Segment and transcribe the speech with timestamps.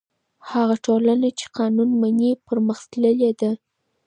[0.51, 3.51] هغه ټولنه چې قانون مني پرمختللې ده.